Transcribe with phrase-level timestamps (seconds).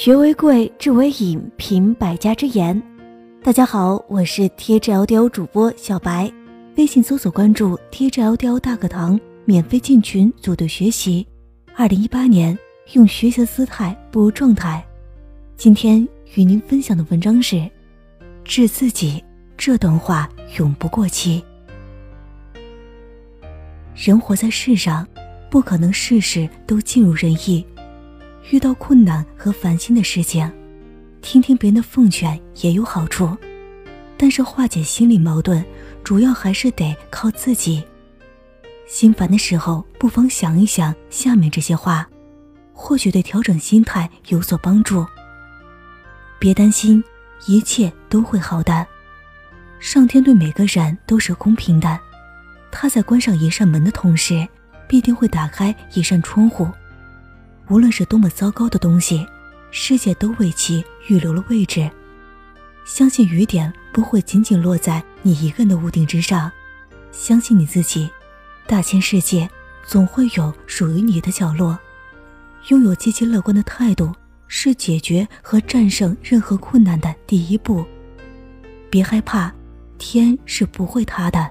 [0.00, 2.80] 学为贵，智为引，品百家之言。
[3.42, 6.32] 大家好，我是 T G L D O 主播小白，
[6.76, 11.26] 微信搜索关注 T G L D O 大课堂，免费进群组队学习。
[11.74, 12.56] 二零一八年，
[12.92, 14.86] 用学习的姿态步入状态。
[15.56, 16.06] 今天
[16.36, 17.68] 与您分享的文章是：
[18.44, 19.20] 治自己，
[19.56, 21.44] 这段话永不过期。
[23.96, 25.04] 人活在世上，
[25.50, 27.66] 不可能事事都尽如人意。
[28.50, 30.50] 遇到困难和烦心的事情，
[31.20, 33.36] 听听别人的奉劝也有好处，
[34.16, 35.64] 但是化解心理矛盾，
[36.02, 37.84] 主要还是得靠自己。
[38.86, 42.08] 心烦的时候，不妨想一想下面这些话，
[42.72, 45.04] 或许对调整心态有所帮助。
[46.38, 47.04] 别担心，
[47.46, 48.86] 一切都会好的。
[49.78, 52.00] 上天对每个人都是公平的，
[52.70, 54.48] 他在关上一扇门的同时，
[54.88, 56.66] 必定会打开一扇窗户。
[57.70, 59.26] 无论是多么糟糕的东西，
[59.70, 61.90] 世界都为其预留了位置。
[62.84, 66.50] 相信雨点不会仅仅落在你一个人的屋顶之上，
[67.12, 68.08] 相信你自己，
[68.66, 69.48] 大千世界
[69.84, 71.78] 总会有属于你的角落。
[72.68, 74.14] 拥有积极乐观的态度，
[74.46, 77.84] 是解决和战胜任何困难的第一步。
[78.88, 79.52] 别害怕，
[79.98, 81.50] 天是不会塌的。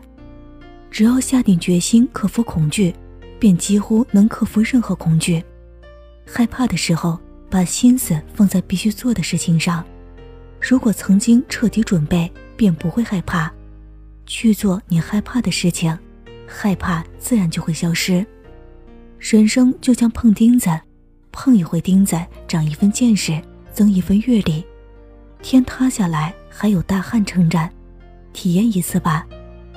[0.90, 2.92] 只要下定决心克服恐惧，
[3.38, 5.44] 便几乎能克服任何恐惧。
[6.30, 7.18] 害怕的时候，
[7.50, 9.84] 把心思放在必须做的事情上。
[10.60, 13.52] 如果曾经彻底准备，便不会害怕。
[14.26, 15.98] 去做你害怕的事情，
[16.46, 18.26] 害怕自然就会消失。
[19.18, 20.70] 人生就像碰钉子，
[21.32, 24.66] 碰一回钉子，长一分见识，增一分阅历。
[25.42, 27.70] 天塌下来还有大汉撑着，
[28.34, 29.26] 体验一次吧。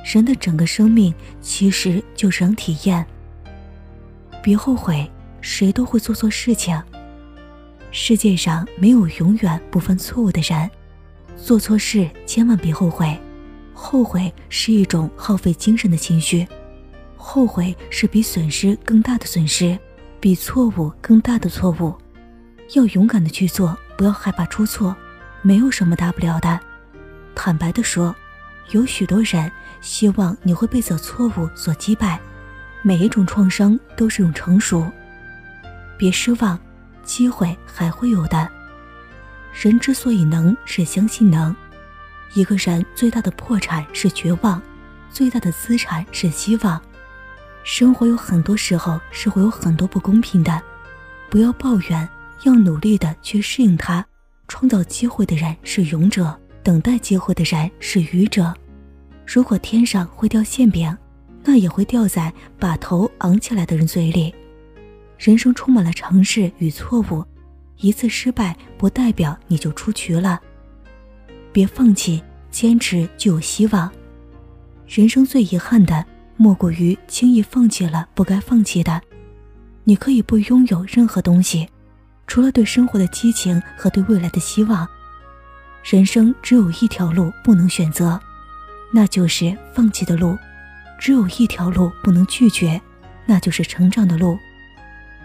[0.05, 3.07] 人的整个生命其实就是体验。
[4.43, 5.09] 别后悔。
[5.41, 6.81] 谁都会做错事情。
[7.91, 10.71] 世界上没有永远不犯错误的人，
[11.37, 13.19] 做错事千万别后悔。
[13.73, 16.47] 后悔是一种耗费精神的情绪，
[17.17, 19.77] 后悔是比损失更大的损失，
[20.21, 21.95] 比错误更大的错误。
[22.75, 24.95] 要勇敢的去做，不要害怕出错，
[25.43, 26.61] 没有什么大不了的。
[27.35, 28.15] 坦白的说，
[28.71, 29.51] 有许多人
[29.81, 32.21] 希望你会被此错误所击败。
[32.83, 34.87] 每一种创伤都是种成熟。
[36.01, 36.59] 别失望，
[37.03, 38.49] 机会还会有的。
[39.53, 41.55] 人之所以能，是相信能。
[42.33, 44.63] 一个人最大的破产是绝望，
[45.11, 46.81] 最大的资产是希望。
[47.65, 50.59] 生活有很多时候是会有很多不公平的，
[51.29, 52.09] 不要抱怨，
[52.45, 54.03] 要努力的去适应它。
[54.49, 58.55] 创造机会的人是勇者，等待机会的人是愚者。
[59.27, 60.97] 如果天上会掉馅饼，
[61.45, 64.35] 那也会掉在把头昂起来的人嘴里。
[65.21, 67.23] 人生充满了尝试与错误，
[67.77, 70.41] 一次失败不代表你就出局了。
[71.53, 73.93] 别放弃，坚持就有希望。
[74.87, 76.03] 人生最遗憾的，
[76.39, 78.99] 莫过于轻易放弃了不该放弃的。
[79.85, 81.69] 你可以不拥有任何东西，
[82.27, 84.89] 除了对生活的激情和对未来的希望。
[85.85, 88.19] 人生只有一条路不能选择，
[88.91, 90.35] 那就是放弃的路；
[90.99, 92.81] 只有一条路不能拒绝，
[93.27, 94.39] 那就是成长的路。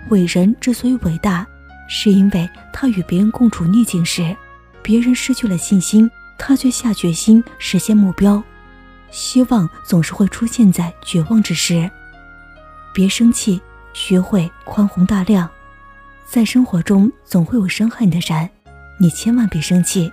[0.09, 1.45] 伟人之所以伟大，
[1.88, 4.35] 是因为他与别人共处逆境时，
[4.81, 8.41] 别人失去了信心，他却下决心实现目标。
[9.11, 11.89] 希望总是会出现在绝望之时。
[12.93, 13.61] 别生气，
[13.93, 15.49] 学会宽宏大量。
[16.25, 18.49] 在生活中总会有伤害你的人，
[18.99, 20.11] 你千万别生气。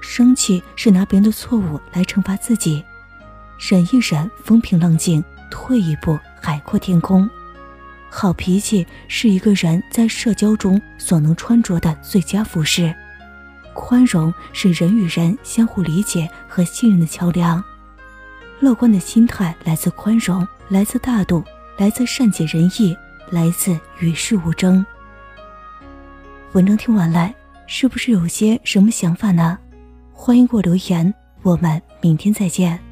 [0.00, 2.84] 生气是拿别人的错误来惩罚自己。
[3.58, 5.20] 忍一忍，风平浪静；
[5.50, 7.28] 退一步，海阔天空。
[8.10, 12.94] 好脾气是一个人在社交中所能穿着的最佳服饰，
[13.74, 17.62] 宽容是人与人相互理解和信任的桥梁。
[18.60, 21.44] 乐观的心态来自宽容，来自大度，
[21.76, 22.96] 来自善解人意，
[23.30, 24.84] 来自与世无争。
[26.52, 27.30] 文章听完了，
[27.66, 29.58] 是不是有些什么想法呢？
[30.12, 32.87] 欢迎给我留言，我们明天再见。